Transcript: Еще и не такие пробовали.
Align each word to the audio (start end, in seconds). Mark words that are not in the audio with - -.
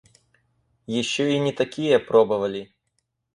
Еще 0.87 1.35
и 1.35 1.37
не 1.39 1.51
такие 1.51 1.99
пробовали. 1.99 2.73